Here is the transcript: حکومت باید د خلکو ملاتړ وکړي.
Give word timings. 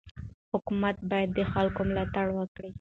حکومت 0.51 0.95
باید 1.11 1.29
د 1.37 1.39
خلکو 1.51 1.81
ملاتړ 1.89 2.25
وکړي. 2.37 2.69